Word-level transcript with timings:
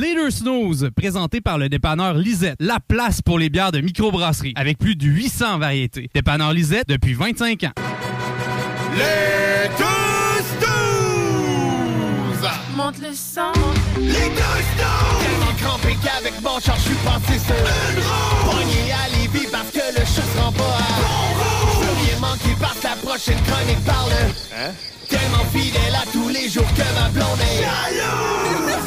Les 0.00 0.14
deux 0.14 0.30
snooze, 0.30 0.90
présenté 0.96 1.40
par 1.40 1.58
le 1.58 1.68
dépanneur 1.68 2.14
Lisette, 2.14 2.56
la 2.60 2.78
place 2.80 3.22
pour 3.22 3.38
les 3.38 3.48
bières 3.48 3.72
de 3.72 3.80
microbrasserie, 3.80 4.52
avec 4.56 4.78
plus 4.78 4.94
de 4.96 5.06
800 5.06 5.58
variétés. 5.58 6.10
Dépanneur 6.14 6.52
Lisette 6.52 6.88
depuis 6.88 7.14
25 7.14 7.64
ans. 7.64 7.72
Les 8.94 9.68
deux 9.78 10.44
snooze! 10.58 12.50
Monte 12.76 12.98
le 13.00 13.14
sang. 13.14 13.52
Les 13.98 14.06
deux 14.06 14.12
snooze! 14.12 15.20
Tellement 15.22 15.54
crampé 15.58 15.96
qu'avec 16.04 16.34
mon 16.42 16.58
char, 16.60 16.76
je 16.76 16.82
suis 16.82 16.94
passé 17.04 17.38
sur 17.38 17.54
une 17.54 18.00
roue! 18.02 18.50
Pogné 18.50 18.92
à 18.92 19.08
Lévis 19.16 19.48
parce 19.50 19.70
que 19.70 19.98
le 19.98 20.04
chat 20.04 20.22
se 20.22 20.38
rend 20.40 20.52
pas 20.52 20.62
à 20.62 21.00
bon 21.00 21.26
roue! 21.38 21.82
Je 21.82 21.86
veux 21.86 21.96
rien 22.06 22.18
manquer 22.20 22.54
parce 22.60 22.78
que 22.78 22.84
la 22.84 22.96
prochaine 22.96 23.40
chronique 23.46 23.84
parle 23.84 24.12
Hein? 24.58 24.72
Tellement 25.08 25.44
fidèle 25.52 25.94
à 25.94 26.04
tous 26.12 26.28
les 26.28 26.48
jours 26.48 26.66
que 26.74 26.82
ma 27.00 27.08
blonde 27.10 27.40
est 27.40 27.62
jalouse! 27.62 28.85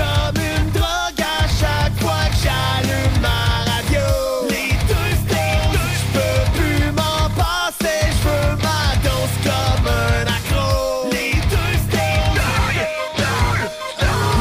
Comme 0.00 0.38
une 0.42 0.70
drogue 0.70 1.20
à 1.20 1.46
chaque 1.60 1.96
fois 2.00 2.24
que 2.30 2.38
j'allume 2.42 3.16
ma 3.20 3.40
radio. 3.70 4.06
Les 4.48 4.72
deux 4.88 5.12
snooze, 5.22 5.94
je 6.00 6.06
peux 6.16 6.40
plus 6.58 6.84
m'en 6.92 7.20
passer, 7.36 8.00
je 8.08 8.20
veux 8.28 8.50
ma 8.66 8.82
dose 9.04 9.36
comme 9.44 9.86
un 9.88 10.24
accro. 10.36 10.68
Les 11.12 11.34
deux 11.52 11.74
snooze, 11.86 12.38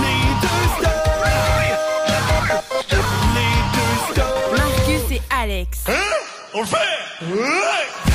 les 0.04 0.24
deux 0.44 0.66
snooze, 0.78 1.42
les 3.36 3.60
deux 3.74 3.94
snooze. 4.14 4.58
Marcus 4.58 5.06
et 5.12 5.22
Alex. 5.42 5.72
On 6.54 6.62
le 6.62 6.66
fait! 6.66 8.09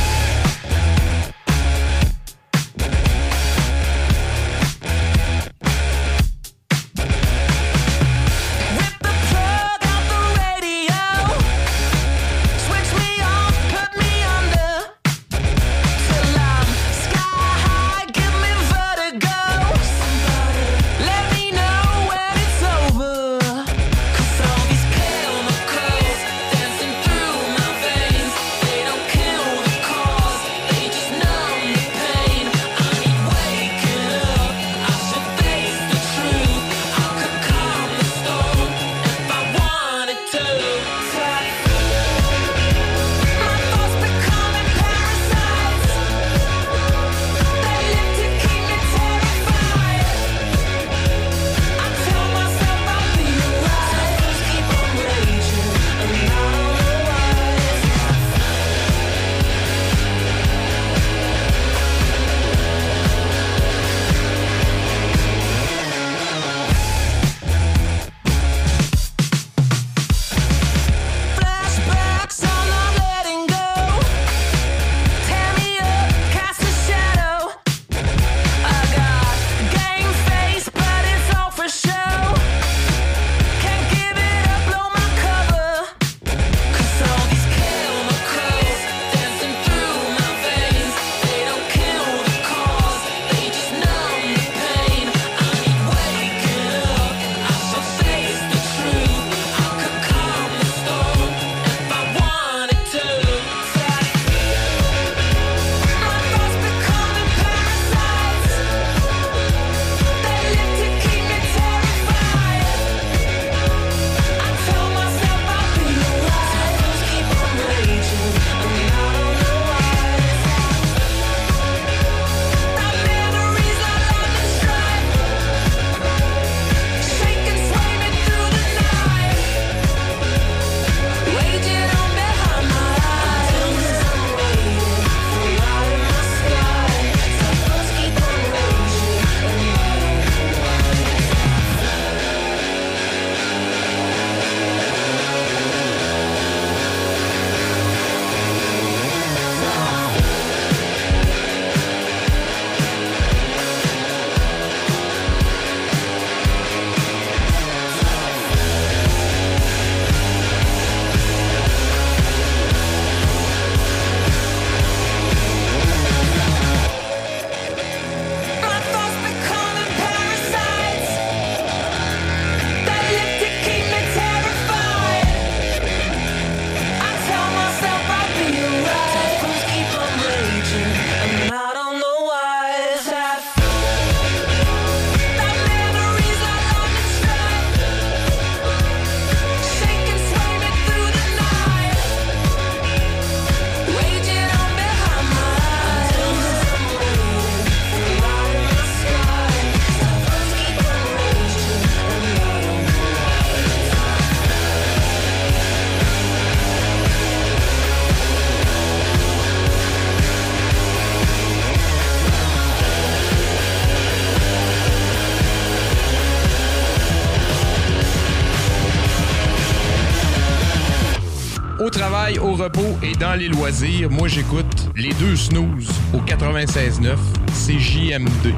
Les 223.36 223.48
loisirs, 223.48 224.10
moi 224.10 224.28
j'écoute 224.28 224.88
les 224.96 225.12
deux 225.14 225.36
snooze 225.36 225.88
au 226.12 226.18
96.9 226.18 227.16
CJMD. 227.48 228.54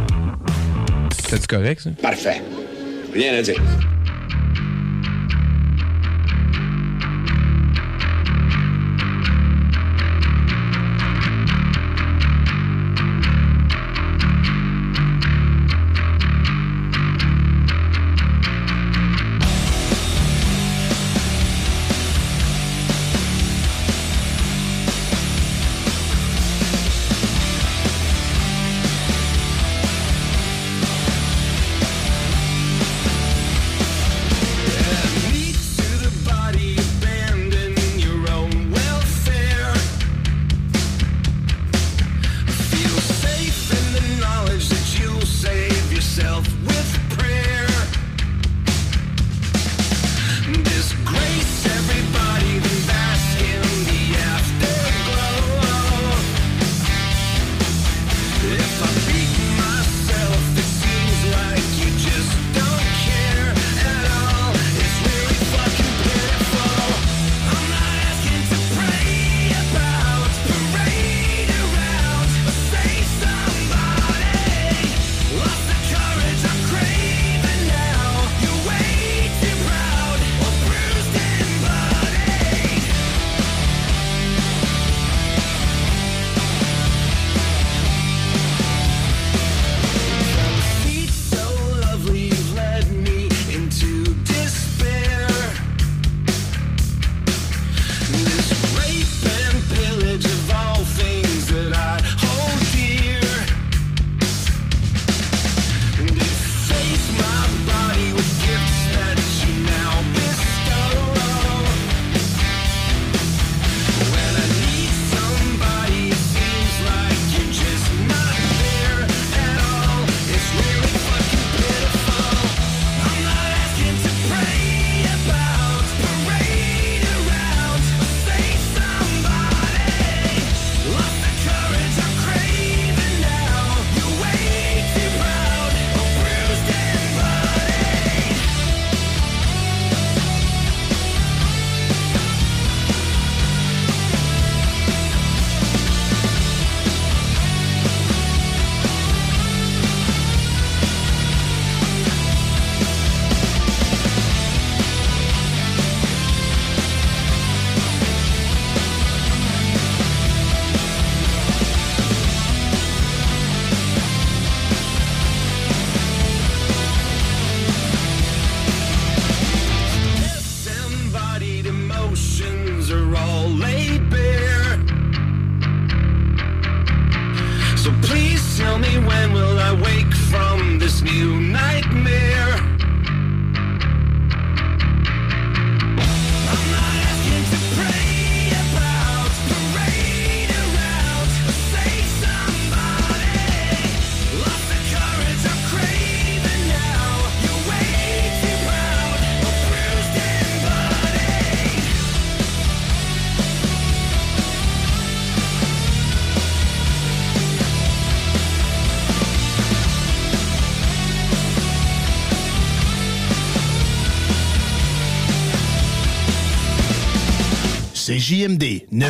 C'est 1.28 1.46
correct 1.46 1.80
ça? 1.80 1.90
Parfait. 2.02 2.42
Rien 3.12 3.34
à 3.34 3.42
dire. 3.42 3.62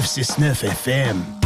969 0.06 0.70
FM. 0.70 1.45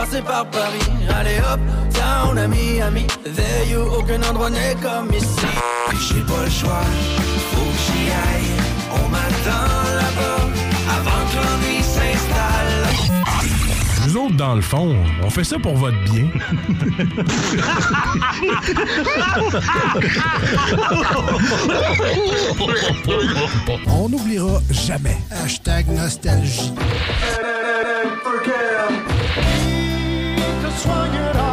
passer 0.00 0.22
par 0.22 0.46
Paris. 0.46 0.88
Allez 1.18 1.38
hop, 1.40 1.60
town, 1.92 2.38
ami, 2.38 2.80
ami. 2.80 3.06
There 3.22 3.66
you, 3.70 3.82
aucun 3.98 4.22
endroit 4.22 4.50
n'est 4.50 4.76
comme 4.82 5.12
ici. 5.12 5.46
J'ai 6.08 6.22
pas 6.22 6.44
le 6.44 6.50
choix, 6.50 6.84
faut 7.50 7.70
que 7.70 7.80
j'y 7.84 8.04
aille. 8.10 8.54
On 8.92 9.08
m'attend 9.08 9.72
là-bas 10.00 10.42
avant 10.96 11.22
que 11.28 11.36
l'ennui 11.36 11.82
s'installe. 11.82 12.82
Nous 14.06 14.16
autres, 14.16 14.36
dans 14.36 14.54
le 14.54 14.62
fond, 14.62 14.96
on 15.22 15.30
fait 15.30 15.44
ça 15.44 15.58
pour 15.58 15.76
votre 15.76 16.02
bien. 16.04 16.26
on 23.86 24.08
n'oubliera 24.08 24.60
jamais. 24.70 25.18
Hashtag 25.30 25.88
nostalgie. 25.88 26.72
swung 30.80 31.14
it 31.14 31.36
on. 31.36 31.49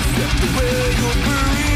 Except 0.00 0.36
the 0.40 0.48
way 0.58 0.90
you 0.98 1.10
breathe 1.24 1.67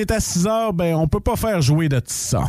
est 0.00 0.10
à 0.10 0.20
6 0.20 0.46
heures, 0.46 0.72
ben, 0.72 0.94
on 0.94 1.06
peut 1.06 1.20
pas 1.20 1.36
faire 1.36 1.60
jouer 1.60 1.88
de 1.88 2.00
ça. 2.06 2.44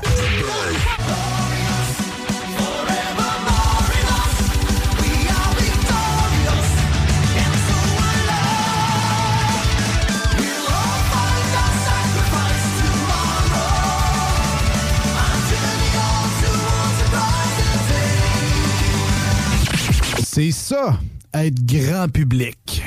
C'est 20.24 20.52
ça, 20.52 20.98
être 21.34 21.66
grand 21.66 22.08
public. 22.08 22.84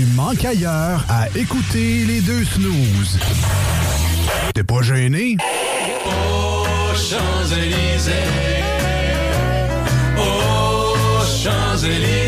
tu 0.00 0.06
manques 0.16 0.46
ailleurs 0.46 1.04
à 1.10 1.28
écouter 1.36 2.06
les 2.06 2.22
deux 2.22 2.42
snooze. 2.42 3.18
T'es 4.54 4.64
pas 4.64 4.80
gêné? 4.80 5.36
Oh, 6.06 6.64
Champs-Élysées. 6.94 8.12
Oh, 10.16 10.94
Champs-Élysées. 11.42 12.19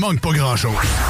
Manque 0.00 0.22
pas 0.22 0.32
grand-chose. 0.32 1.09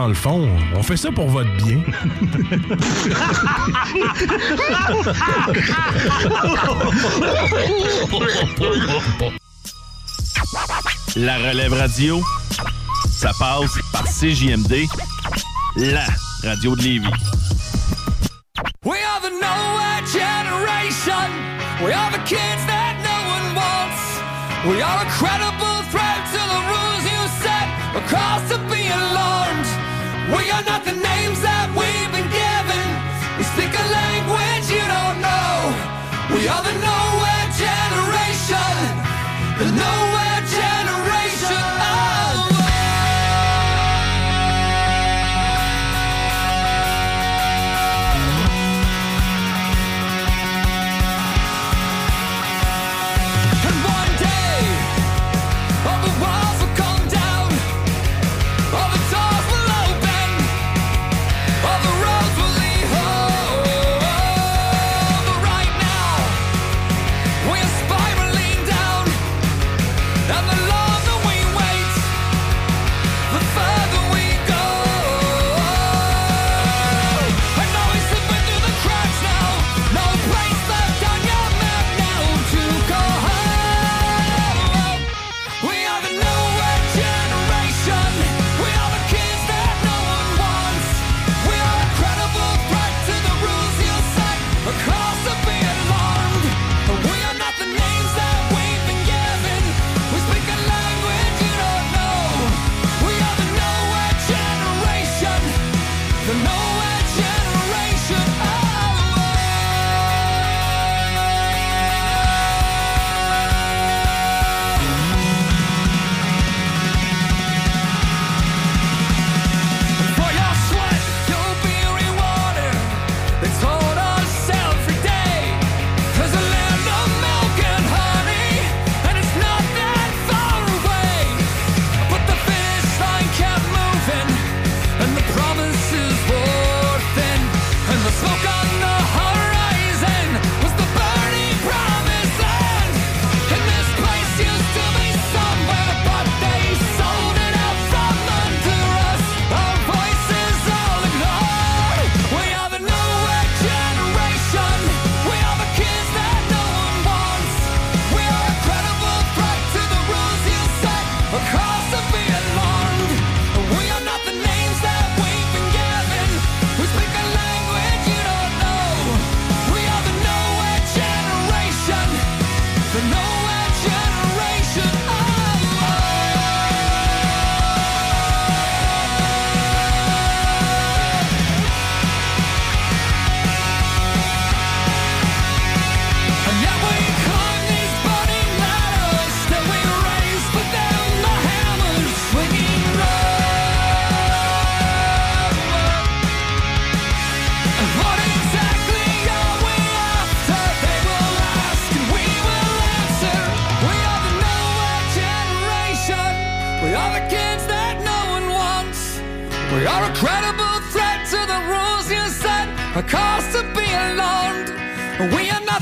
dans 0.00 0.08
le 0.08 0.14
fond, 0.14 0.48
on 0.74 0.82
fait 0.82 0.96
ça 0.96 1.12
pour 1.12 1.28
votre 1.28 1.54
bien. 1.56 1.82
La 11.16 11.36
relève 11.36 11.74
radio, 11.74 12.22
ça 13.10 13.32
passe 13.38 13.78
par 13.92 14.04
CJMD, 14.04 14.86
la 15.76 16.06
radio 16.44 16.74
de 16.74 16.82
Lévis. 16.82 17.10
We 18.86 18.96
are 19.04 19.20
the 19.20 19.32
nowhere 19.32 20.02
generation. 20.06 21.28
We 21.84 21.92
are 21.92 22.10
the 22.10 22.24
kids 22.24 22.64
that 22.66 22.96
no 23.04 23.16
one 23.36 23.54
wants. 23.54 24.00
We 24.66 24.80
are 24.80 25.02
a 25.02 25.10
credible 25.10 25.82
threat. 25.90 26.09
We 30.30 30.48
are 30.52 30.62
nothing. 30.62 30.99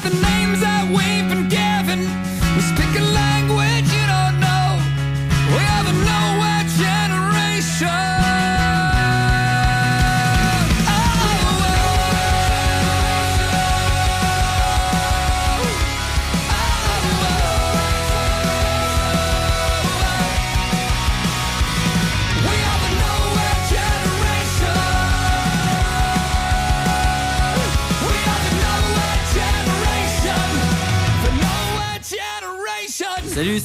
nothing 0.05 0.21
now. 0.21 0.38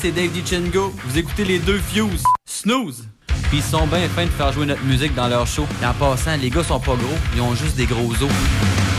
c'est 0.04 0.12
Dave 0.12 0.32
DiCengo. 0.32 0.94
Vous 1.06 1.18
écoutez 1.18 1.46
les 1.46 1.60
deux 1.60 1.80
Fuse. 1.80 2.24
Snooze! 2.46 3.08
Puis 3.48 3.60
ils 3.60 3.64
sont 3.64 3.88
bien 3.88 4.10
fins 4.10 4.26
de 4.26 4.32
faire 4.32 4.52
jouer 4.52 4.66
notre 4.66 4.84
musique 4.84 5.16
dans 5.16 5.30
leur 5.30 5.48
show. 5.48 5.66
Et 5.82 5.86
en 5.86 5.94
passant, 5.94 6.36
les 6.36 6.50
gars 6.50 6.62
sont 6.62 6.80
pas 6.82 6.96
gros, 6.96 7.18
ils 7.34 7.42
ont 7.42 7.56
juste 7.56 7.78
des 7.78 7.86
gros 7.86 8.12
os. 8.12 8.93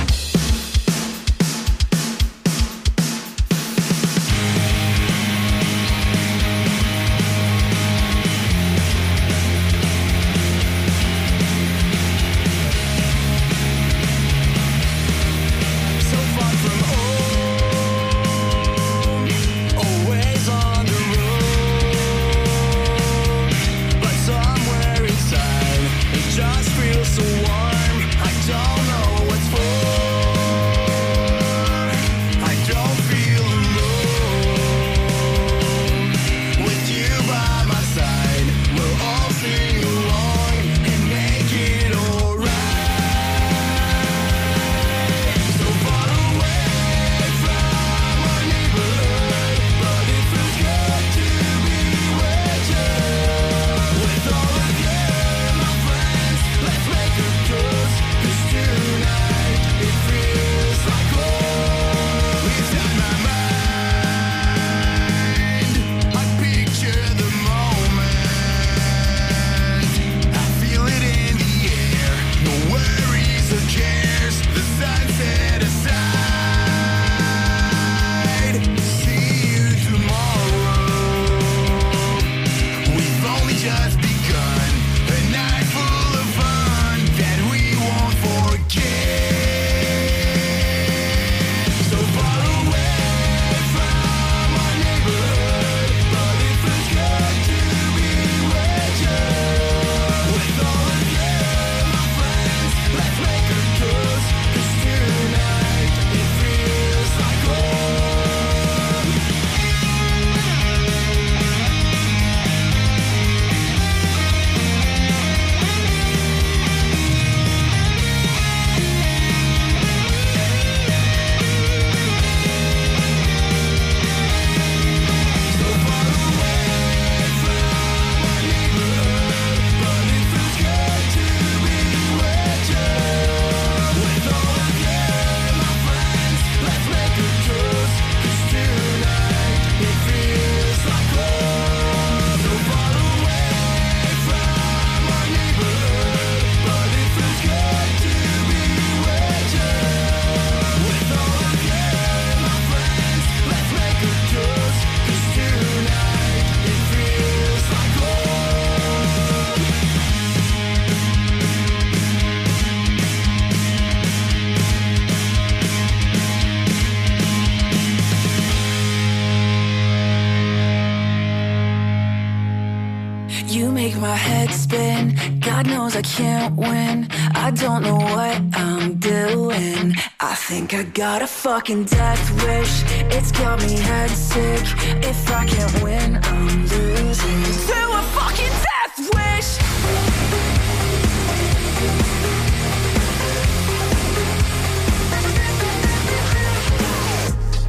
Can't 176.05 176.55
win. 176.57 177.09
I 177.34 177.50
don't 177.50 177.82
know 177.82 177.96
what 177.96 178.40
I'm 178.55 178.96
doing. 178.96 179.94
I 180.20 180.34
think 180.34 180.74
I 180.74 180.82
got 180.82 181.22
a 181.22 181.26
fucking 181.26 181.84
death 181.84 182.24
wish. 182.44 182.84
It's 183.16 183.32
got 183.32 183.59
me 183.62 183.78
head 183.78 184.11
sick. 184.11 184.64
If 185.02 185.30
I 185.30 185.46
can't 185.46 185.82
win, 185.82 186.18
I'm 186.22 186.66
losing. 186.66 187.42
To 187.68 187.78
a 188.00 188.02
fucking 188.16 188.55
death 188.68 188.96
wish. 189.14 189.50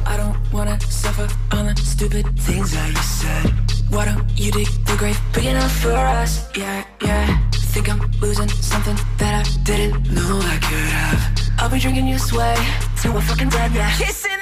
I 0.06 0.16
don't 0.16 0.52
wanna 0.52 0.78
suffer 0.80 1.28
on 1.52 1.66
the 1.66 1.76
stupid 1.76 2.26
things 2.38 2.72
that 2.72 2.88
you 2.90 3.02
said. 3.02 3.46
Why 3.88 4.04
don't 4.04 4.28
you 4.38 4.52
dig 4.52 4.68
the 4.84 4.96
grave 4.98 5.20
big 5.32 5.46
enough 5.46 5.72
for 5.80 5.92
us? 5.92 6.54
Yeah, 6.56 6.84
yeah. 7.02 7.55
Think 7.76 7.90
I'm 7.90 8.10
losing 8.22 8.48
something 8.48 8.96
that 9.18 9.44
I 9.44 9.62
didn't 9.64 10.10
know 10.10 10.40
I 10.40 10.56
could 10.56 10.88
have. 10.96 11.50
I'll 11.58 11.68
be 11.68 11.78
drinking 11.78 12.06
you 12.06 12.18
sway 12.18 12.56
till 13.02 13.12
we're 13.12 13.20
fucking 13.20 13.50
dead, 13.50 13.70
yeah. 13.74 13.94
Kissing 13.98 14.35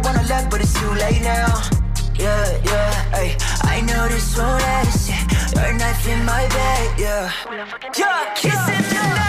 when 0.00 0.16
I 0.16 0.24
left, 0.26 0.50
but 0.50 0.60
it's 0.60 0.72
too 0.78 0.90
late 0.94 1.22
now. 1.22 1.62
Yeah, 2.14 2.60
yeah, 2.64 3.18
ay. 3.18 3.36
I 3.62 3.80
know 3.80 4.08
this 4.08 4.36
won't 4.36 4.62
end. 4.62 4.88
It's 4.88 5.08
your 5.54 5.72
knife 5.74 6.08
in 6.08 6.24
my 6.24 6.48
bed, 6.48 6.98
yeah. 6.98 7.32
Yeah, 7.98 8.34
kissing 8.34 8.84
the 8.90 9.21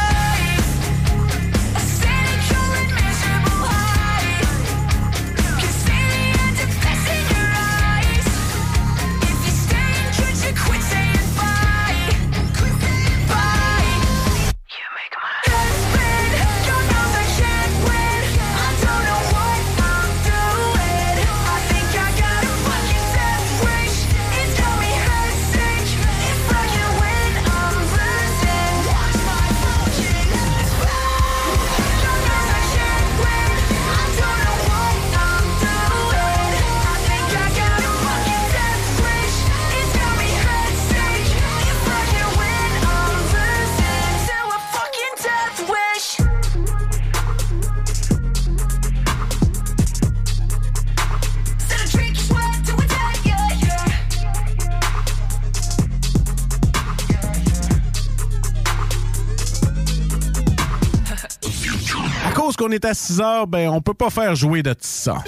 qu'on 62.64 62.72
est 62.72 62.86
à 62.86 62.94
6 62.94 63.20
heures, 63.20 63.46
ben 63.46 63.68
on 63.68 63.82
peut 63.82 63.94
pas 63.94 64.10
faire 64.10 64.36
jouer 64.36 64.64
de 64.64 64.74
ça. 64.80 65.22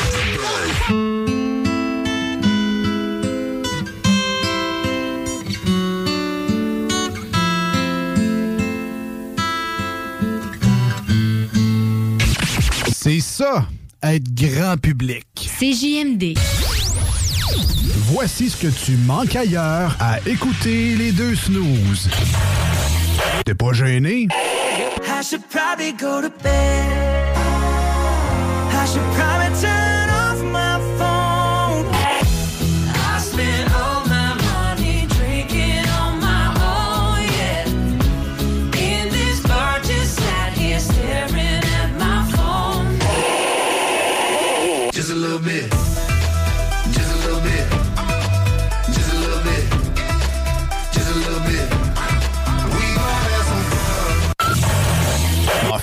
C'est 12.94 13.20
ça, 13.20 13.68
être 14.02 14.34
grand 14.34 14.78
public. 14.78 15.26
C'est 15.60 15.74
JMD. 15.74 16.38
Voici 18.14 18.50
ce 18.50 18.56
que 18.56 18.68
tu 18.68 18.94
manques 19.06 19.36
ailleurs 19.36 19.98
à 20.00 20.20
écouter 20.26 20.96
les 20.96 21.12
deux 21.12 21.36
snooze. 21.36 22.10
T'es 23.44 23.56
pas 23.56 23.74
gêné? 23.74 24.30
I 24.32 25.22
should 25.22 25.44
probably 25.50 25.92
go 25.92 26.22
to 26.22 26.30
bed. 26.42 27.05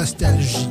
Nostalgie. 0.00 0.68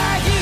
Like 0.00 0.24
you. 0.26 0.40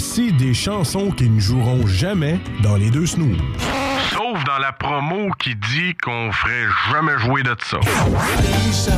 Voici 0.00 0.32
des 0.32 0.54
chansons 0.54 1.10
qui 1.10 1.28
ne 1.28 1.40
joueront 1.40 1.84
jamais 1.88 2.38
dans 2.62 2.76
les 2.76 2.88
deux 2.88 3.04
snooze. 3.04 3.36
Sauf 4.12 4.44
dans 4.44 4.58
la 4.58 4.70
promo 4.70 5.32
qui 5.40 5.56
dit 5.56 5.96
qu'on 6.00 6.30
ferait 6.30 6.68
jamais 6.92 7.18
jouer 7.18 7.42
de 7.42 7.56
ça. 7.68 7.78
Aïcha, 7.78 8.92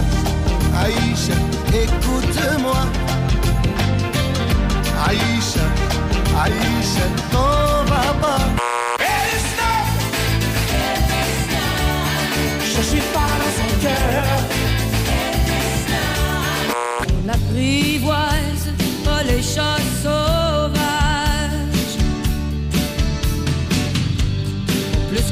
Aïcha, 0.76 1.32
écoute-moi. 1.68 2.76
Aïcha, 5.08 5.64
Aïcha, 6.38 7.06
t'en 7.32 7.84
vas 7.90 8.12
pas. 8.20 8.40
Je 12.62 12.82
suis 12.82 13.00
pas 13.14 13.30
dans 13.40 13.54
son 13.56 13.70
cœur. 13.80 14.24
On 17.24 17.28
apprivoise 17.30 18.74
pas 19.02 19.22
les 19.22 19.42
chats 19.42 19.78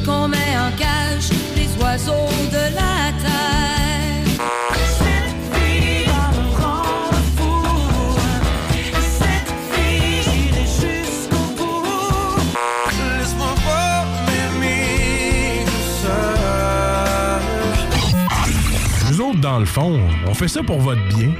qu'on 0.08 0.26
met 0.28 0.56
en 0.56 0.70
cage 0.76 1.28
les 1.54 1.68
oiseaux 1.82 2.30
de 2.50 2.74
la 2.74 3.12
terre. 3.20 3.27
Fond, 19.68 20.00
on 20.26 20.34
fait 20.34 20.48
ça 20.48 20.62
pour 20.62 20.80
votre 20.80 21.02
bien. 21.08 21.28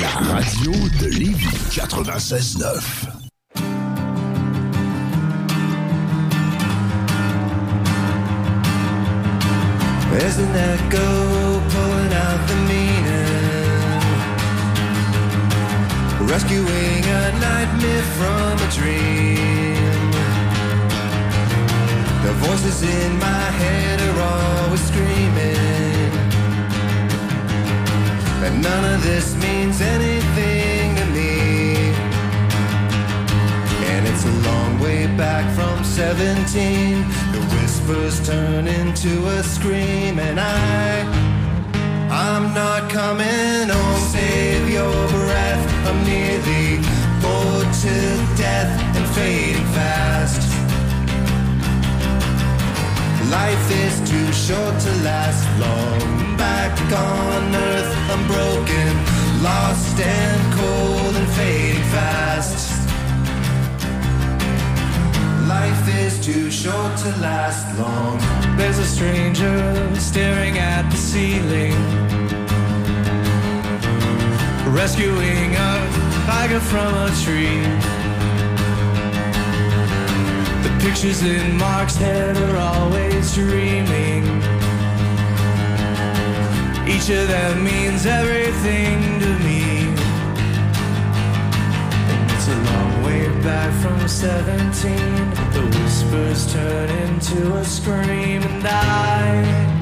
La 0.00 0.08
radio 0.34 0.72
de 1.00 1.06
Lévis 1.06 1.46
96.9. 1.70 3.08
There's 10.12 10.38
an 10.38 10.54
echo 10.54 11.60
pulling 11.70 12.12
out 12.12 12.48
the 12.48 12.56
meaning, 12.68 14.00
rescuing 16.28 17.04
a 17.04 17.32
nightmare 17.40 18.02
from 18.18 18.58
a 18.58 18.70
dream. 18.70 19.59
The 22.22 22.32
voices 22.34 22.82
in 22.82 23.18
my 23.18 23.44
head 23.62 23.98
are 24.08 24.20
always 24.20 24.82
screaming 24.86 25.90
that 28.40 28.52
none 28.52 28.94
of 28.94 29.02
this 29.02 29.34
means 29.36 29.80
anything 29.80 30.96
to 30.96 31.06
me. 31.16 31.92
And 33.92 34.06
it's 34.06 34.24
a 34.26 34.32
long 34.48 34.80
way 34.80 35.06
back 35.16 35.44
from 35.54 35.82
17. 35.82 37.08
The 37.32 37.40
whispers 37.54 38.26
turn 38.26 38.68
into 38.68 39.26
a 39.26 39.42
scream, 39.42 40.18
and 40.18 40.38
I, 40.38 41.02
I'm 42.10 42.52
not 42.52 42.90
coming 42.90 43.68
home. 43.68 44.00
Save 44.12 44.68
your 44.68 45.08
breath. 45.08 45.62
I'm 45.86 46.04
nearly 46.04 46.76
bored 47.22 47.72
to 47.84 47.94
death 48.36 48.70
and 48.94 49.06
fading 49.16 49.64
fast. 49.72 50.49
Life 53.30 53.70
is 53.70 54.10
too 54.10 54.32
short 54.32 54.80
to 54.80 54.90
last 55.04 55.46
long. 55.60 56.36
Back 56.36 56.76
on 56.92 57.54
earth, 57.54 57.92
I'm 58.10 58.26
broken, 58.26 58.90
lost 59.40 60.00
and 60.00 60.54
cold 60.54 61.14
and 61.14 61.28
fading 61.34 61.84
fast. 61.94 62.88
Life 65.48 65.84
is 66.02 66.18
too 66.26 66.50
short 66.50 66.96
to 67.04 67.10
last 67.20 67.78
long. 67.78 68.18
There's 68.56 68.78
a 68.78 68.84
stranger 68.84 69.94
staring 69.94 70.58
at 70.58 70.90
the 70.90 70.96
ceiling, 70.96 71.78
rescuing 74.74 75.54
a 75.54 75.72
tiger 76.26 76.58
from 76.58 76.92
a 76.94 77.10
tree. 77.22 77.99
Pictures 80.80 81.22
in 81.22 81.58
Mark's 81.58 81.96
head 81.96 82.38
are 82.38 82.56
always 82.56 83.34
dreaming. 83.34 84.24
Each 86.88 87.10
of 87.10 87.28
them 87.28 87.62
means 87.62 88.06
everything 88.06 89.20
to 89.20 89.28
me. 89.44 89.60
And 92.10 92.30
it's 92.30 92.48
a 92.48 92.56
long 92.72 93.04
way 93.04 93.28
back 93.42 93.70
from 93.82 94.08
17. 94.08 94.96
The 95.52 95.64
whispers 95.76 96.50
turn 96.50 96.88
into 96.88 97.54
a 97.56 97.64
scream, 97.64 98.42
and 98.42 98.66
I. 98.66 99.80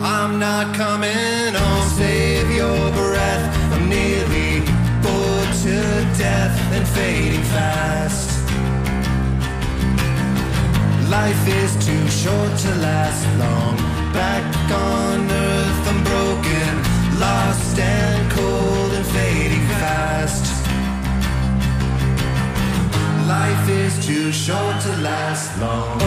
I'm 0.00 0.38
not 0.38 0.72
coming 0.76 1.52
home. 1.52 1.88
Save 1.90 2.48
your 2.52 2.92
breath. 2.92 3.72
I'm 3.72 3.88
nearly 3.88 4.60
bored 5.02 5.52
to 5.64 5.76
death 6.16 6.56
and 6.72 6.86
fading 6.86 7.42
fast. 7.42 8.27
Life 11.10 11.48
is 11.48 11.86
too 11.86 12.06
short 12.08 12.58
to 12.58 12.74
last 12.82 13.26
long. 13.38 13.76
Back 14.12 14.44
on 14.70 15.30
earth, 15.30 15.88
I'm 15.88 16.04
broken, 16.04 17.18
lost 17.18 17.78
and 17.78 18.30
cold 18.30 18.92
and 18.92 19.06
fading 19.06 19.66
fast. 19.80 20.44
Life 23.26 23.70
is 23.70 24.06
too 24.06 24.30
short 24.32 24.80
to 24.82 24.96
last 24.98 25.58
long. 25.58 25.98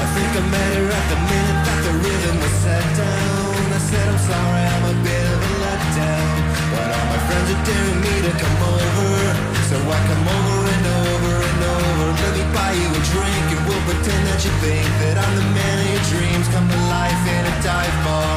I 0.00 0.06
think 0.14 0.30
I 0.36 0.48
met 0.48 0.76
her 0.76 0.88
at 0.98 1.08
the 1.10 1.47
I 2.18 3.80
said 3.80 4.08
I'm 4.08 4.18
sorry, 4.18 4.64
I'm 4.74 4.84
a 4.90 4.96
bit 5.06 5.24
of 5.30 5.38
a 5.38 5.52
letdown, 5.62 6.34
but 6.74 6.86
all 6.90 7.06
my 7.14 7.20
friends 7.30 7.48
are 7.54 7.62
daring 7.62 8.00
me 8.02 8.14
to 8.26 8.32
come 8.34 8.58
over, 8.74 9.22
so 9.70 9.76
I 9.78 9.98
come 10.10 10.26
over 10.26 10.58
and 10.66 10.86
over 10.98 11.34
and 11.46 11.62
over. 11.78 12.06
Let 12.18 12.32
me 12.34 12.44
buy 12.50 12.72
you 12.74 12.90
a 12.90 13.02
drink 13.14 13.46
and 13.54 13.62
we'll 13.70 13.84
pretend 13.86 14.22
that 14.34 14.42
you 14.42 14.50
think 14.58 14.90
that 15.06 15.14
I'm 15.14 15.34
the 15.38 15.46
man 15.54 15.76
of 15.78 15.88
your 15.94 16.04
dreams 16.10 16.48
come 16.50 16.66
to 16.66 16.80
life 16.90 17.22
in 17.22 17.42
a 17.46 17.54
dive 17.62 17.98
bar. 18.02 18.27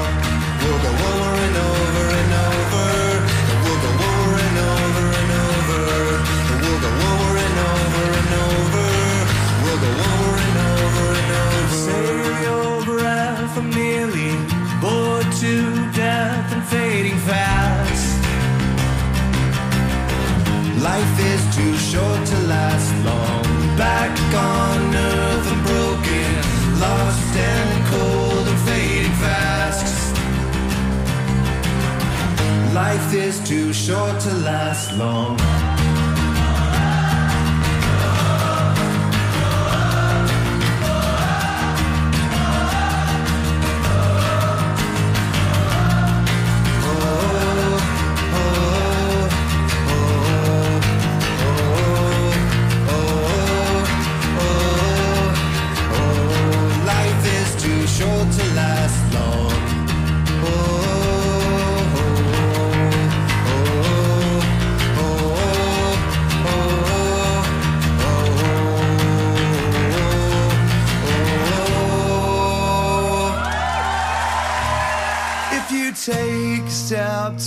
Is 33.13 33.39
too 33.47 33.73
short 33.73 34.19
to 34.21 34.33
last 34.35 34.97
long. 34.97 35.37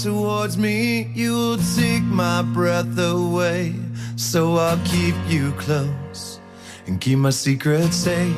Towards 0.02 0.56
me, 0.56 1.10
you'll 1.14 1.58
take 1.76 2.02
my 2.02 2.42
breath 2.42 2.98
away. 2.98 3.74
So 4.16 4.56
I'll 4.56 4.78
keep 4.84 5.14
you 5.26 5.52
close 5.52 6.40
and 6.86 7.00
keep 7.00 7.18
my 7.18 7.30
secret 7.30 7.92
safe. 7.92 8.34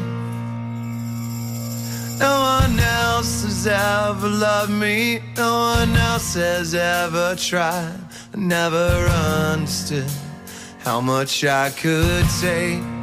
No 2.19 2.61
one 2.61 2.79
else 2.79 3.45
has 3.45 3.67
ever 3.67 4.29
loved 4.29 4.73
me. 4.73 5.21
No 5.37 5.53
one 5.77 5.97
else 5.97 6.35
has 6.35 6.75
ever 6.75 7.37
tried. 7.37 8.01
I 8.35 8.37
never 8.37 8.89
understood 9.53 10.11
how 10.79 11.01
much 11.01 11.45
I 11.45 11.71
could 11.71 12.25
take. 12.41 12.96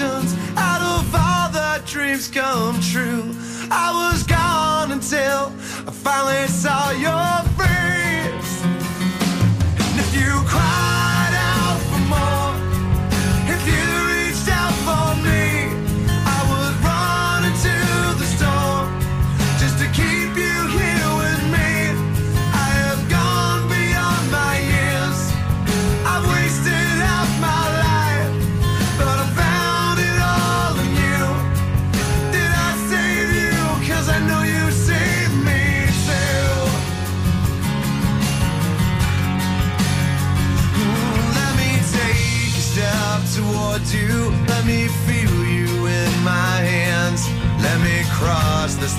Illusions, 0.00 0.34
out 0.56 0.80
of 0.80 1.14
all 1.14 1.50
the 1.50 1.82
dreams 1.86 2.28
come 2.28 2.80
true, 2.80 3.34
I 3.70 4.10
was 4.12 4.22
gone 4.22 4.92
until 4.92 5.52
I 5.86 5.92
finally 5.92 6.46
saw 6.48 6.90
your 6.90 7.42
face. 7.58 8.62
And 8.64 10.00
if 10.00 10.14
you 10.14 10.42
cried 10.46 10.97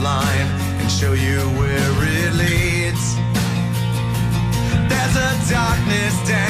line 0.01 0.47
and 0.79 0.89
show 0.89 1.13
you 1.13 1.39
where 1.59 1.93
it 2.03 2.33
leads. 2.33 3.15
There's 4.89 5.15
a 5.15 5.51
darkness 5.51 6.15
down 6.27 6.48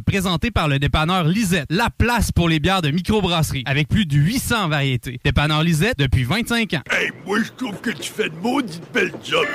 présenté 0.00 0.50
par 0.50 0.68
le 0.68 0.78
dépanneur 0.78 1.24
Lisette, 1.24 1.66
la 1.70 1.90
place 1.90 2.32
pour 2.32 2.48
les 2.48 2.60
bières 2.60 2.82
de 2.82 2.90
microbrasserie, 2.90 3.62
avec 3.66 3.88
plus 3.88 4.06
de 4.06 4.16
800 4.16 4.68
variétés. 4.68 5.20
Dépanneur 5.24 5.62
Lisette 5.62 5.98
depuis 5.98 6.24
25 6.24 6.74
ans. 6.74 6.82
Hey, 6.90 7.10
moi 7.26 7.38
je 7.42 7.50
trouve 7.52 7.80
que 7.80 7.90
tu 7.90 8.10
fais 8.10 8.28
de 8.28 8.36
maudite 8.36 8.82
belle 8.92 9.12
job. 9.24 9.46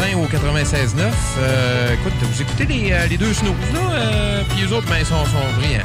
Matin 0.00 0.16
au 0.16 0.26
96.9. 0.26 1.12
Euh, 1.38 1.94
écoute, 1.94 2.12
vous 2.22 2.42
écoutez 2.42 2.66
les, 2.66 2.92
euh, 2.92 3.06
les 3.06 3.16
deux 3.18 3.32
snooze, 3.32 3.54
là, 3.72 3.80
euh, 3.92 4.42
puis 4.48 4.62
les 4.62 4.72
autres, 4.72 4.86
ben, 4.88 4.96
ils 5.00 5.06
sont, 5.06 5.24
sont 5.26 5.58
brillants. 5.58 5.80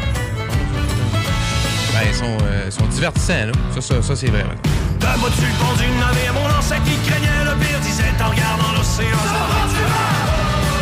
Ben, 1.93 2.01
ils 2.07 2.15
sont, 2.15 2.37
euh, 2.43 2.71
sont 2.71 2.85
divertissants, 2.87 3.47
là. 3.47 3.51
Ça, 3.73 3.81
ça, 3.81 4.01
ça 4.01 4.15
c'est 4.15 4.27
vrai. 4.27 4.43
ouais. 4.43 4.55
Debout 4.99 5.29
dessus 5.29 5.41
le 5.41 5.65
pont 5.65 5.73
du 5.75 5.87
navire, 5.99 6.33
mon 6.33 6.57
ancêtre 6.57 6.83
qui 6.83 6.95
craignait 7.07 7.43
le 7.43 7.55
pire 7.59 7.79
disait 7.81 8.03
en 8.21 8.29
regardant 8.29 8.71
l'océan. 8.77 9.07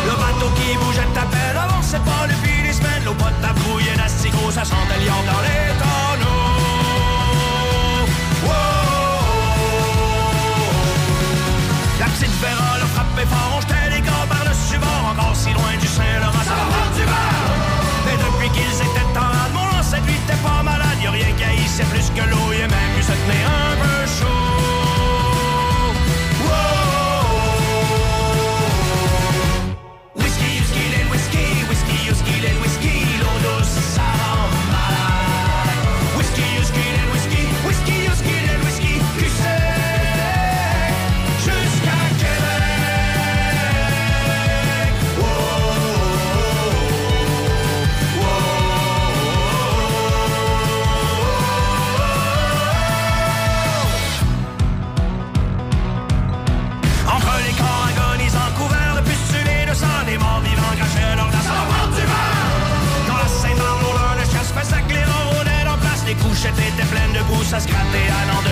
Le 0.06 0.12
bateau 0.12 0.50
qui 0.56 0.76
bougeait 0.78 1.08
t'appelle, 1.14 1.56
avançait 1.56 1.98
pas 1.98 2.26
depuis 2.28 2.62
des 2.66 2.72
semaines. 2.72 3.04
L'eau 3.04 3.14
pote 3.14 3.54
brouillé 3.56 3.94
d'asticot, 3.96 4.50
ça 4.50 4.64
sentait 4.64 5.00
lion 5.04 5.20
dans 5.26 5.42
les 5.42 5.72
tonneaux. 5.80 6.34
Wow! 8.44 8.50
La 12.00 12.06
petite 12.06 12.30
Vera 12.40 12.74
le 13.16 13.26
frappait 13.26 13.26
fort, 13.26 13.52
on 13.56 13.60
jetait 13.60 13.90
les 13.90 14.00
gars 14.00 14.26
par 14.28 14.44
le 14.44 14.54
subord, 14.54 15.04
encore 15.10 15.36
si 15.36 15.52
loin 15.52 15.76
du 15.80 15.86
Saint-Laurent. 15.86 16.44
Ça 16.44 16.54
va 16.72 16.94
du 16.96 17.04
vent! 17.04 18.12
Et 18.12 18.16
depuis 18.16 18.50
qu'ils 18.50 18.76
étaient 18.76 19.18
en 19.18 19.50
mon 19.52 19.78
ancêtre 19.78 20.06
lui 20.06 20.14
était 20.14 20.40
pas 20.42 20.62
malade. 20.62 20.98
Y'a 21.02 21.10
rien 21.10 21.32
qui 21.36 21.44
haïssait 21.44 21.84
plus 21.84 22.10
que 22.10 22.28
l'eau, 22.28 22.52
il 22.52 22.62
a 22.62 22.68
même 22.68 22.90
mieux 22.96 23.02
se 23.02 23.12
tenir 23.12 23.46
un 23.48 23.76
peu 23.76 24.03
à 67.54 67.60
se 67.60 67.68
gratter, 67.68 68.43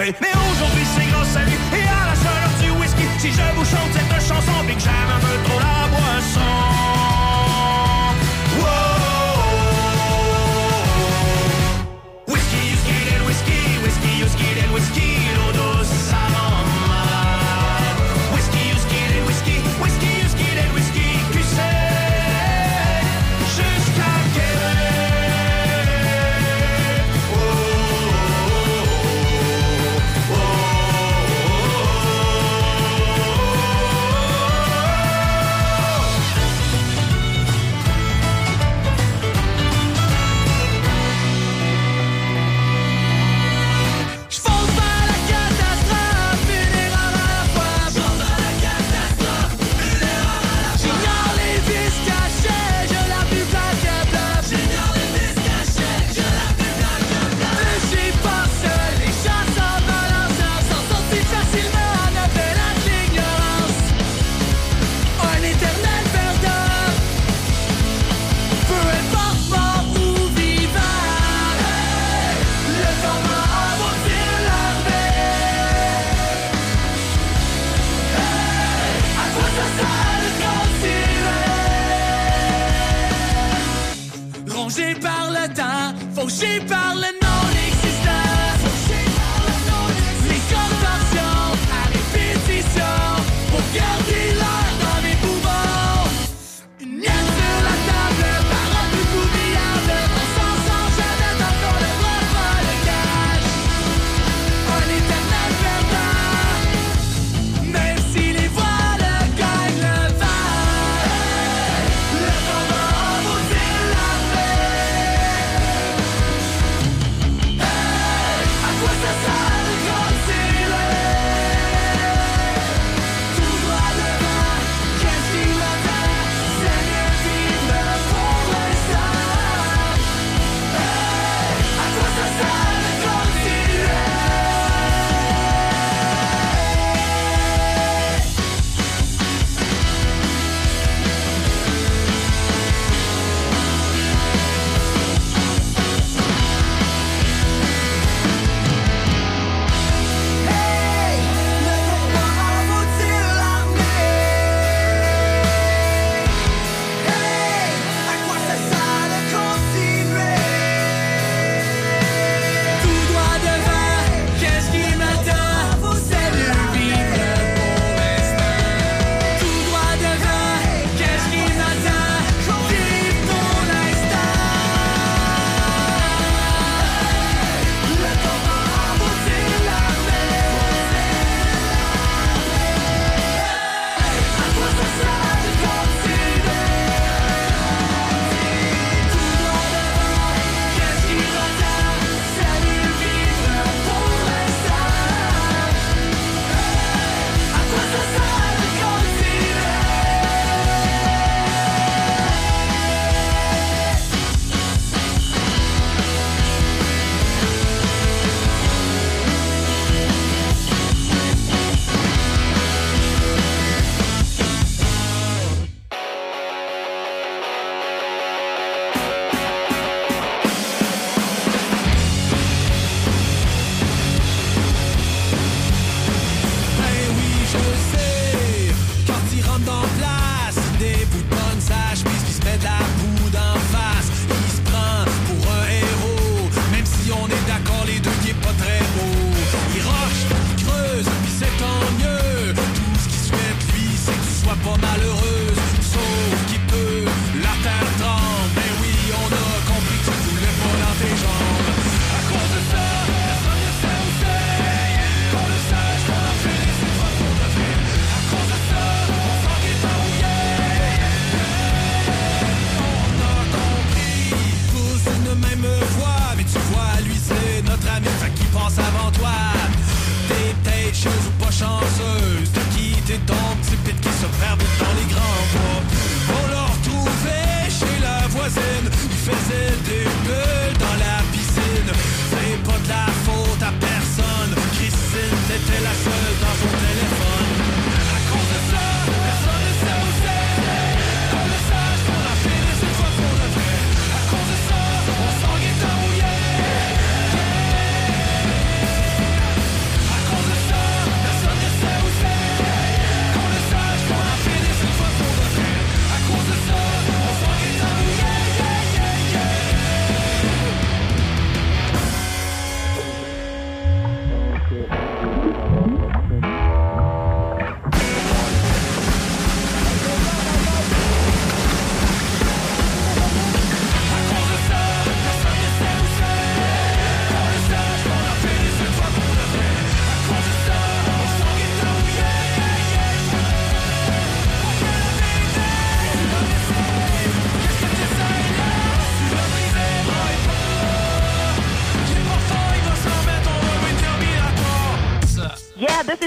aujourd'hui 0.00 0.84
c'est 0.96 1.06
grâce 1.10 1.36
à 1.36 1.44
lui 1.44 1.57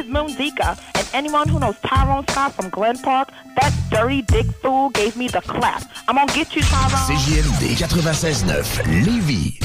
is 0.02 0.10
Moon 0.10 0.28
Zika, 0.30 0.78
and 0.96 1.08
anyone 1.14 1.48
who 1.48 1.60
knows 1.60 1.76
Tyrone 1.86 2.26
Scott 2.30 2.54
from 2.54 2.70
Glen 2.70 2.98
Park, 2.98 3.30
that 3.60 3.74
dirty 3.90 4.22
dick 4.24 4.48
fool 4.62 4.90
gave 4.90 5.16
me 5.16 5.28
the 5.28 5.42
clap. 5.42 5.84
I'm 6.08 6.16
gonna 6.16 6.32
get 6.34 6.56
you, 6.56 6.62
Tyrone. 6.64 7.18
CJMD 7.18 7.76
96.9, 7.76 9.06
Lévis. 9.06 9.60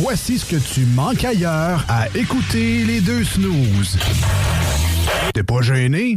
Voici 0.00 0.38
ce 0.38 0.46
que 0.46 0.56
tu 0.56 0.86
manques 0.86 1.24
ailleurs 1.24 1.84
à 1.88 2.08
écouter 2.16 2.84
les 2.84 3.00
deux 3.00 3.24
snooze. 3.24 3.98
T'es 5.32 5.42
pas 5.42 5.62
gêné? 5.62 6.16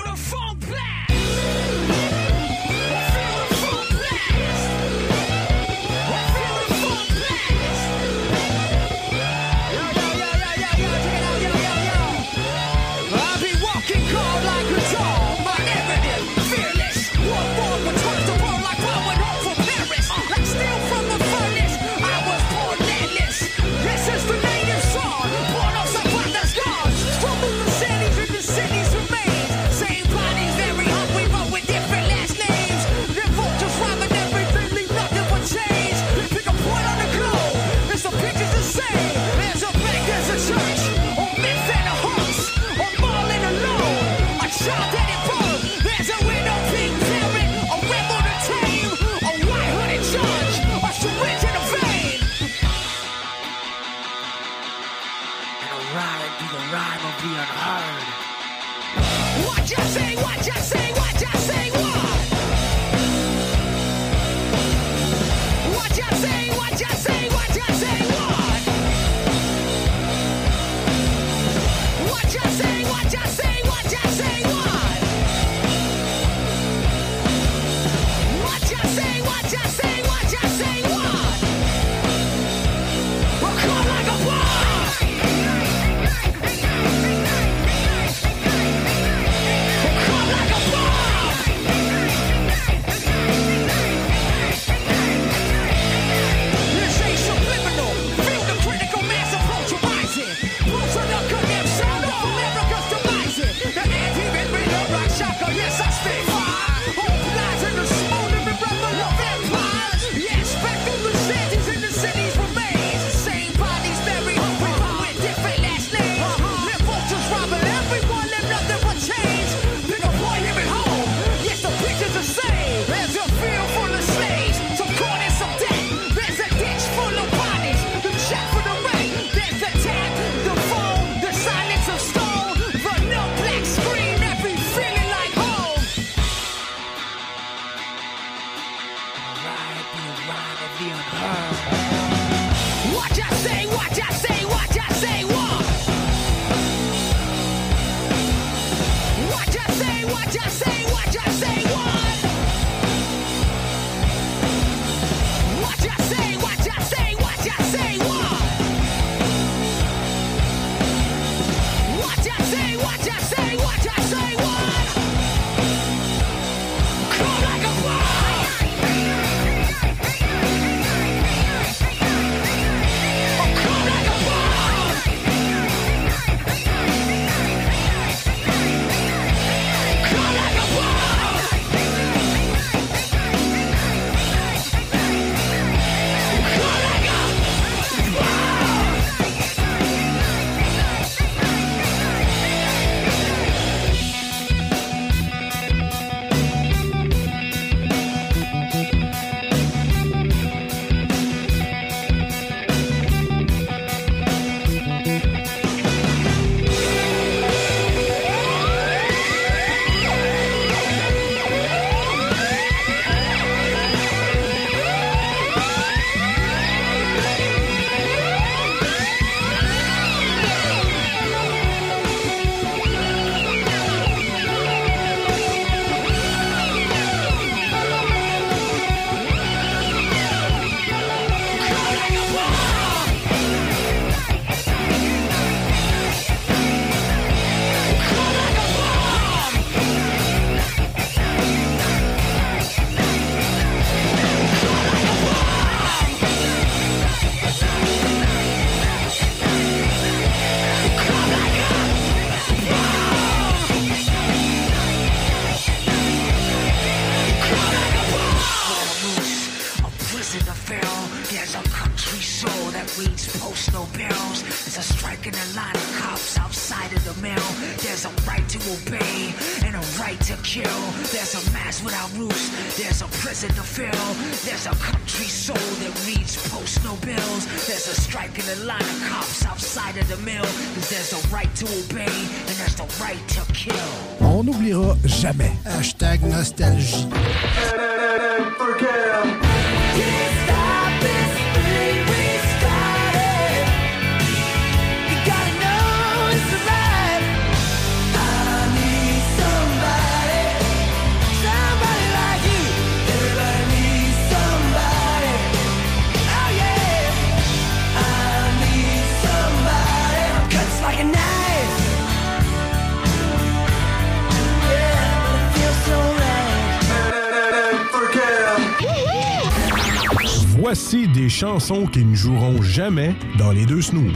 chansons 321.41 321.87
qui 321.87 322.05
ne 322.05 322.15
joueront 322.15 322.61
jamais 322.61 323.15
dans 323.39 323.51
les 323.51 323.65
deux 323.65 323.81
snooze. 323.81 324.13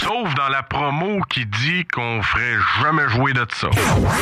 Sauf 0.00 0.34
dans 0.36 0.48
la 0.48 0.62
promo 0.62 1.20
qui 1.28 1.44
dit 1.44 1.84
qu'on 1.92 2.22
ferait 2.22 2.56
jamais 2.80 3.06
jouer 3.10 3.34
de 3.34 3.46
ça. 3.54 3.68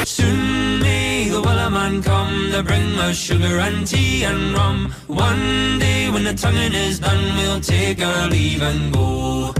Soon 0.04 0.80
may 0.80 1.28
the 1.30 1.40
Wellerman 1.40 2.02
come 2.02 2.50
to 2.50 2.64
bring 2.64 2.98
us 3.08 3.16
sugar 3.16 3.60
and 3.60 3.86
tea 3.86 4.24
and 4.24 4.52
rum. 4.58 4.92
One 5.06 5.78
day 5.78 6.10
when 6.10 6.24
the 6.24 6.34
tonguing 6.34 6.74
is 6.74 6.98
done, 6.98 7.22
we'll 7.36 7.60
take 7.60 8.04
our 8.04 8.28
leave 8.28 8.62
and 8.62 8.92
go. 8.92 9.54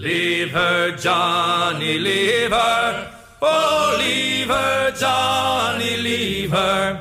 Leave 0.00 0.52
her, 0.52 0.96
Johnny, 0.96 1.98
leave 1.98 2.50
her. 2.50 3.12
Oh, 3.42 3.94
leave 3.98 4.48
her, 4.48 4.90
Johnny, 4.98 5.98
leave 5.98 6.50
her. 6.50 6.98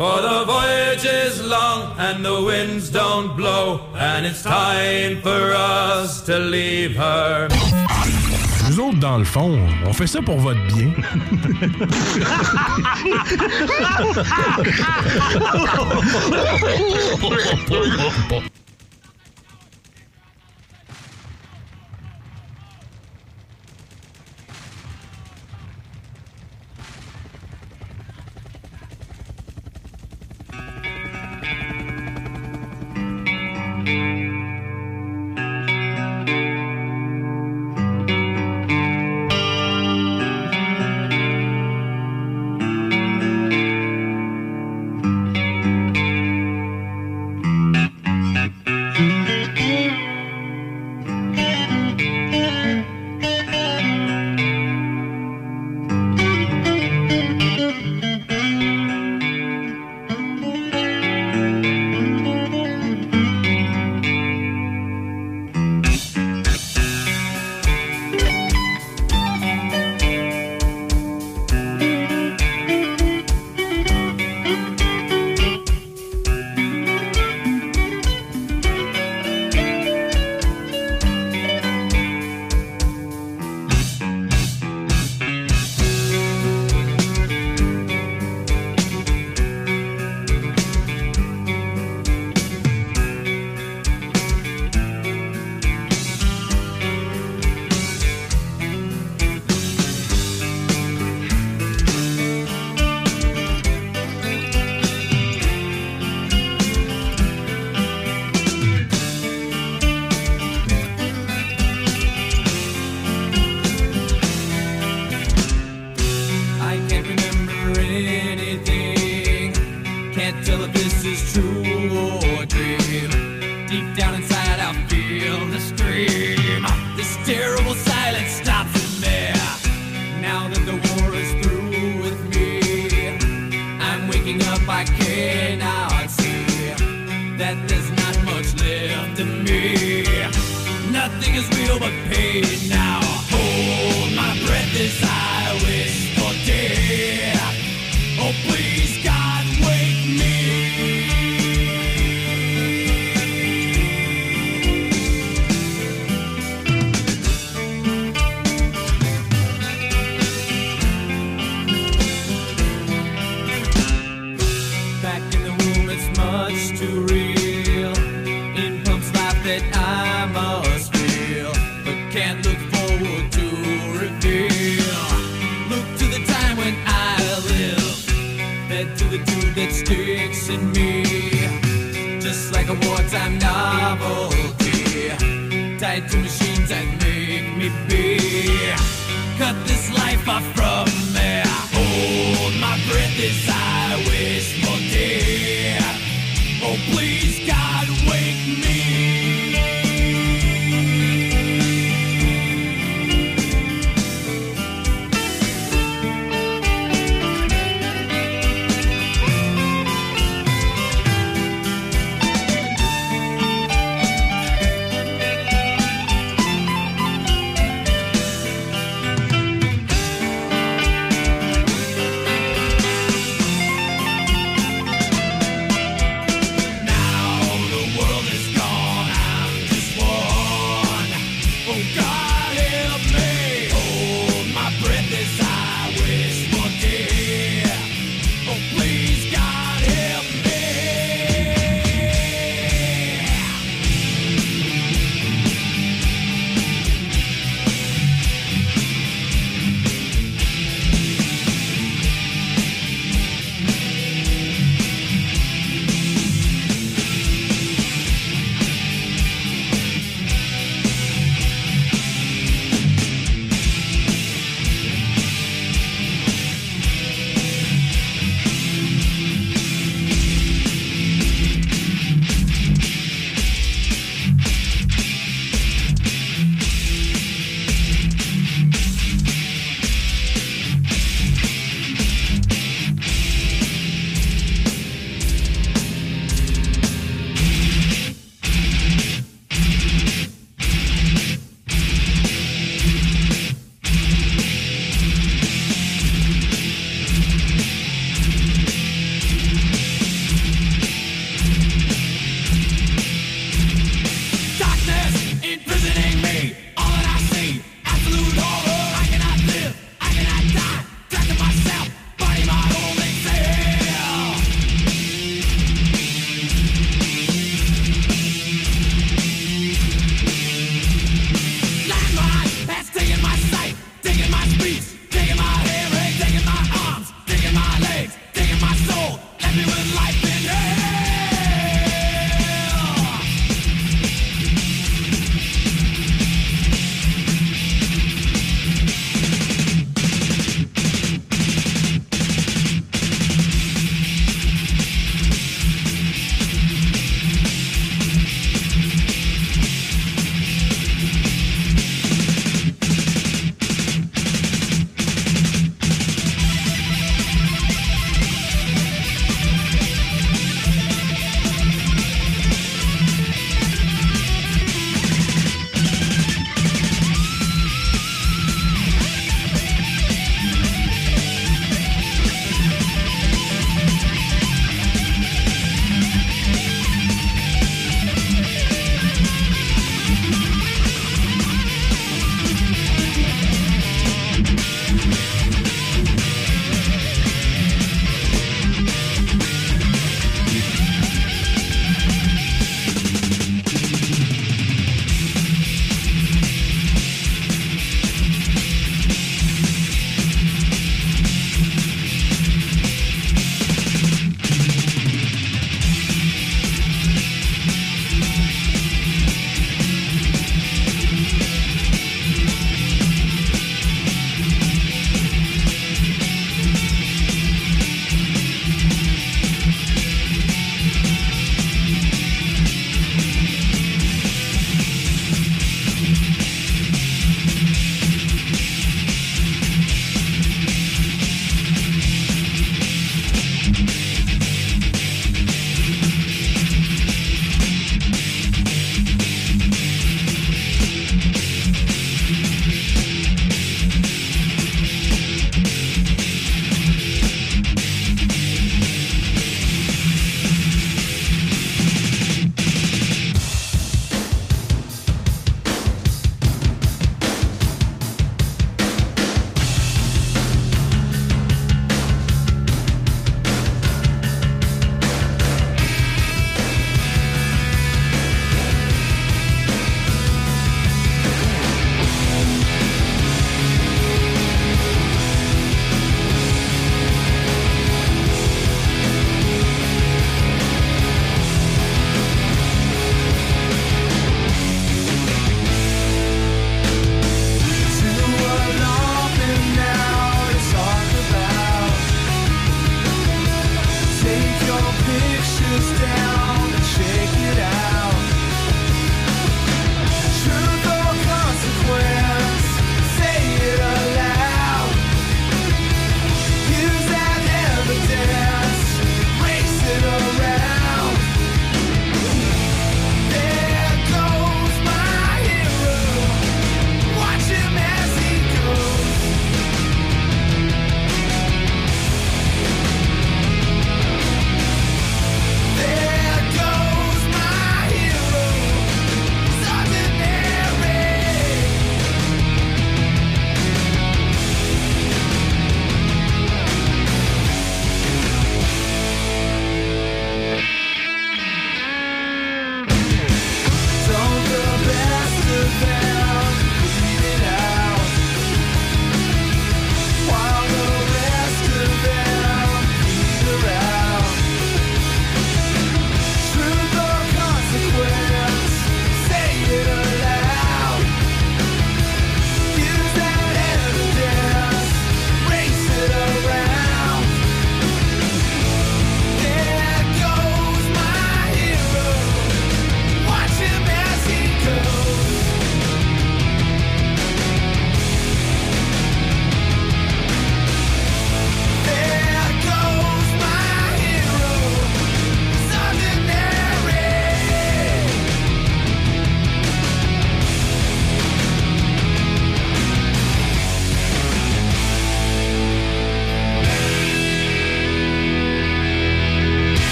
For 0.00 0.20
the 0.22 0.44
voyage 0.46 1.04
is 1.04 1.44
long 1.44 1.94
and 1.98 2.24
the 2.24 2.42
winds 2.42 2.88
don't 2.88 3.36
blow, 3.36 3.89
And 4.02 4.24
it's 4.24 4.42
time 4.42 5.20
for 5.20 5.52
us 5.54 6.22
to 6.22 6.38
leave 6.38 6.96
her. 6.96 7.48
Nous 8.70 8.80
autres, 8.80 8.98
dans 8.98 9.18
le 9.18 9.24
fond, 9.24 9.58
on 9.84 9.92
fait 9.92 10.06
ça 10.06 10.22
pour 10.22 10.38
votre 10.38 10.60
bien. 10.68 10.90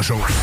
garage. 0.00 0.37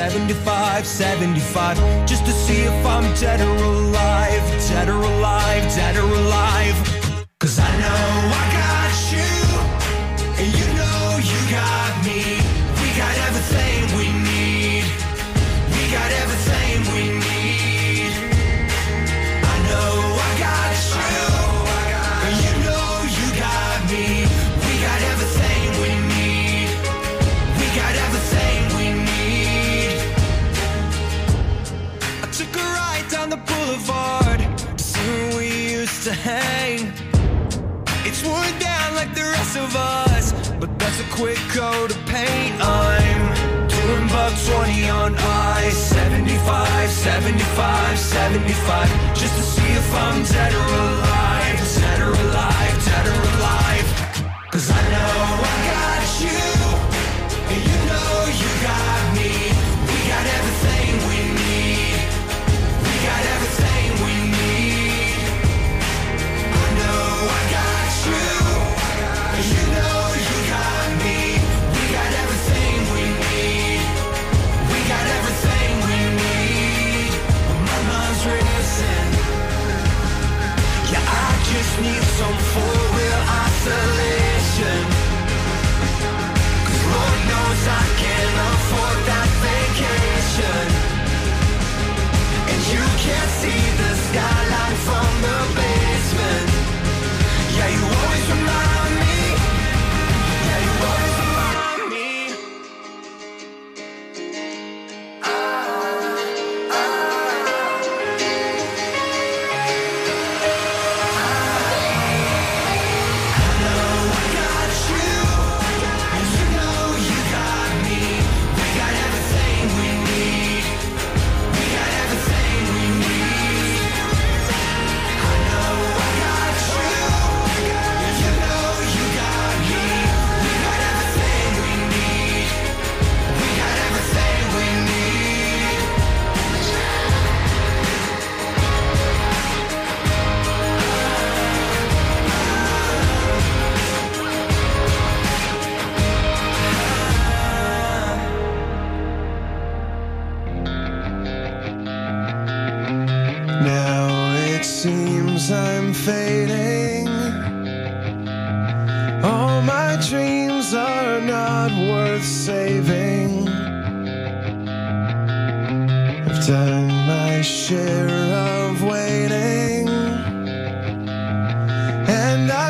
75, 0.00 0.86
75, 0.86 2.06
just 2.06 2.24
to 2.24 2.32
see 2.32 2.62
if 2.62 2.86
I'm 2.86 3.04
dead 3.16 3.38
or 3.42 3.64
alive. 3.64 4.29
75, 47.60 47.98
75, 47.98 49.14
just 49.14 49.36
to 49.36 49.42
see 49.42 49.72
if 49.72 49.94
I'm 49.94 50.22
dead 50.24 50.54
or 50.54 50.74
alive. 50.74 51.09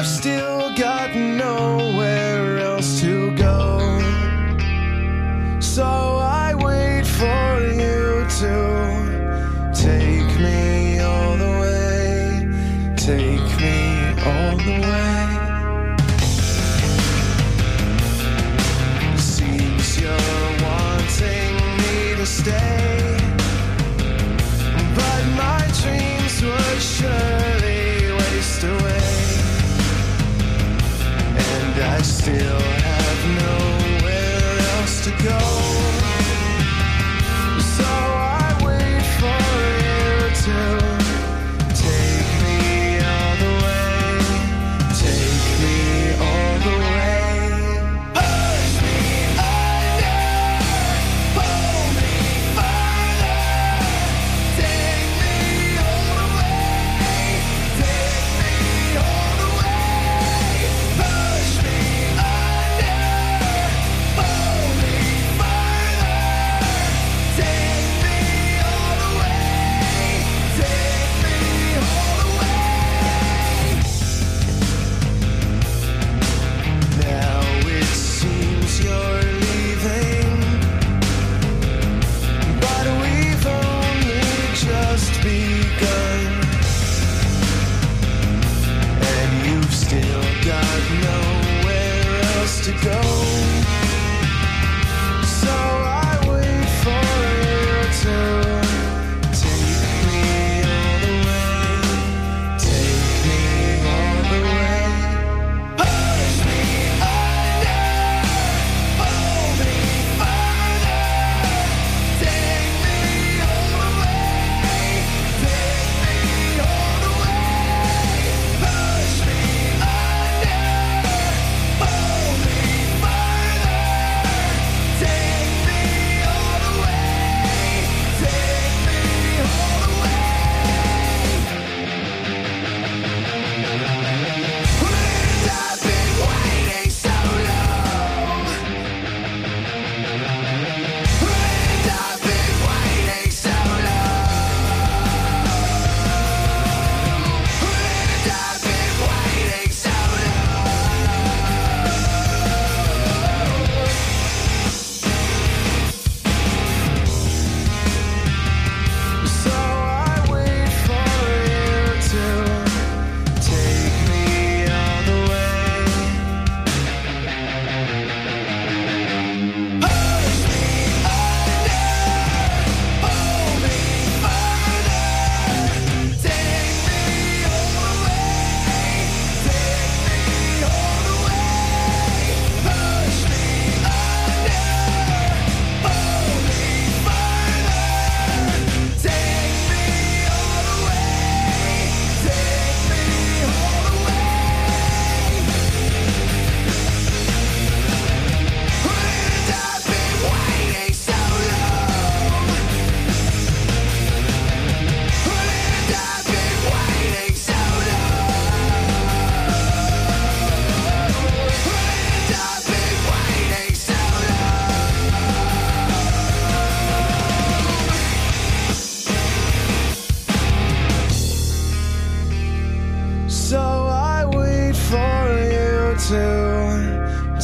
I'm 0.01 0.06
still 0.06 0.39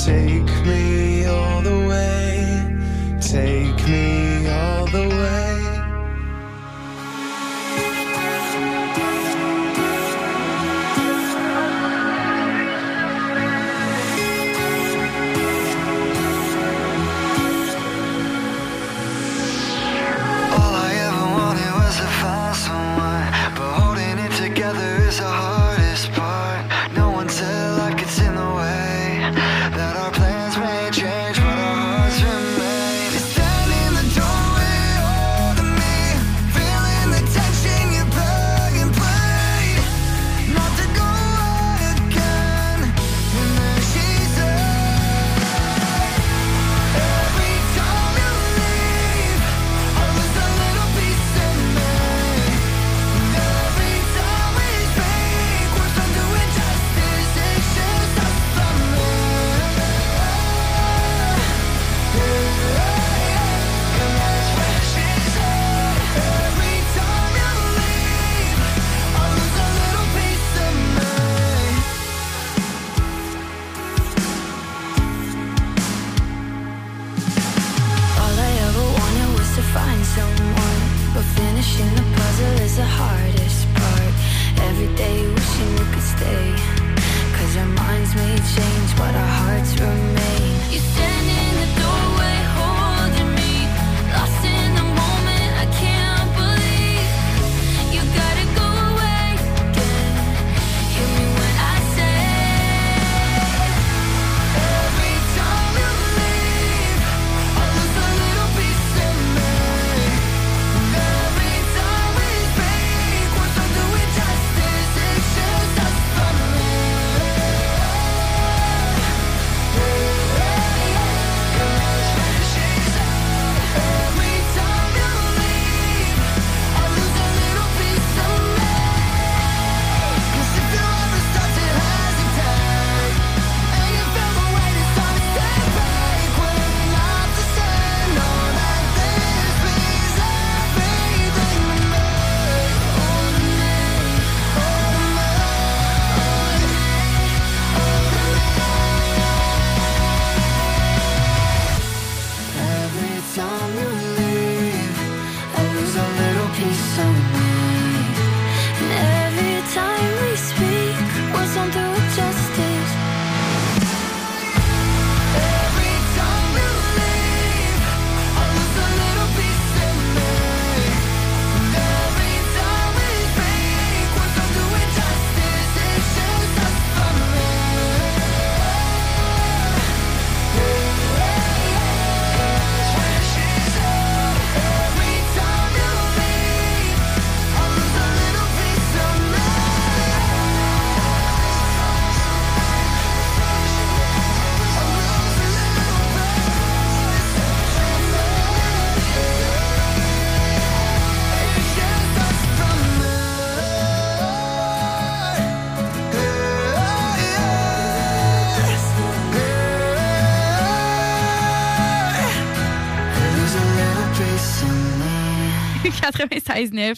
Take. 0.07 0.45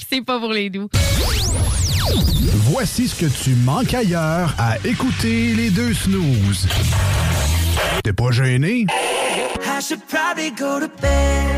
c'est 0.09 0.25
pas 0.25 0.39
pour 0.39 0.53
les 0.53 0.71
doux. 0.71 0.89
Voici 2.71 3.09
ce 3.09 3.15
que 3.15 3.27
tu 3.27 3.55
manques 3.57 3.95
ailleurs 3.95 4.55
à 4.59 4.77
écouter 4.85 5.55
les 5.55 5.71
deux 5.71 5.95
snooze. 5.95 6.69
T'es 8.05 8.13
pas 8.13 8.31
gêné? 8.31 8.87
I 8.91 9.81
should 9.81 10.01
probably 10.09 10.51
go 10.51 10.81
to 10.81 10.89
bed. 11.01 11.58